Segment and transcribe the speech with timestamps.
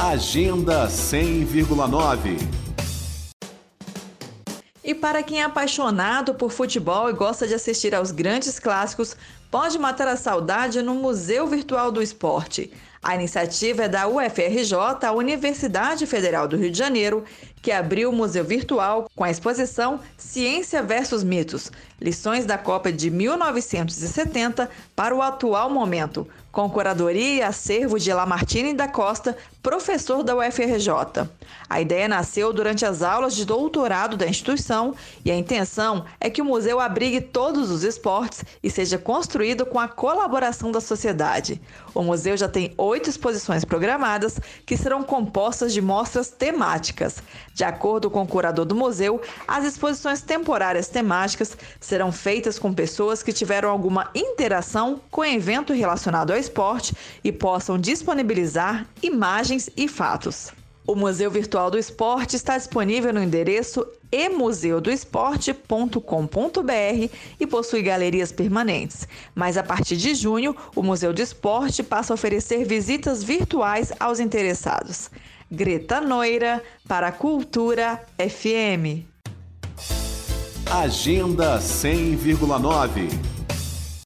[0.00, 2.38] Agenda 100,9.
[4.84, 9.16] E para quem é apaixonado por futebol e gosta de assistir aos grandes clássicos,
[9.50, 12.70] Pode Matar a Saudade no Museu Virtual do Esporte.
[13.02, 14.74] A iniciativa é da UFRJ,
[15.06, 17.24] a Universidade Federal do Rio de Janeiro,
[17.62, 23.10] que abriu o Museu Virtual com a exposição Ciência versus Mitos Lições da Copa de
[23.10, 30.36] 1970 para o Atual Momento, com curadoria e acervo de Lamartine da Costa, professor da
[30.36, 31.28] UFRJ.
[31.68, 36.40] A ideia nasceu durante as aulas de doutorado da instituição e a intenção é que
[36.40, 41.60] o museu abrigue todos os esportes e seja construído construído com a colaboração da sociedade.
[41.94, 47.22] O museu já tem oito exposições programadas que serão compostas de mostras temáticas.
[47.54, 53.22] De acordo com o curador do museu, as exposições temporárias temáticas serão feitas com pessoas
[53.22, 59.86] que tiveram alguma interação com o evento relacionado ao esporte e possam disponibilizar imagens e
[59.86, 60.50] fatos.
[60.90, 66.00] O Museu Virtual do Esporte está disponível no endereço emuseudoesporte.com.br
[67.38, 69.06] e possui galerias permanentes.
[69.34, 74.18] Mas a partir de junho, o Museu do Esporte passa a oferecer visitas virtuais aos
[74.18, 75.10] interessados.
[75.52, 79.02] Greta Noira, para a Cultura FM.
[80.70, 83.37] Agenda 100,9